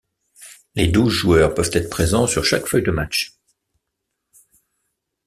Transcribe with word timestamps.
Les 0.73 0.87
douze 0.87 1.13
joueurs 1.13 1.53
peuvent 1.53 1.69
être 1.73 1.91
présents 1.91 2.25
sur 2.25 2.43
chaque 2.43 2.65
feuille 2.65 2.81
de 2.81 2.89
match. 2.89 3.33